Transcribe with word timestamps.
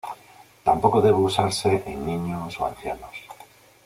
Tampoco 0.67 0.99
debe 1.05 1.19
usarse 1.29 1.71
en 1.85 2.07
niños 2.07 2.51
o 2.59 2.65
ancianos. 2.65 3.15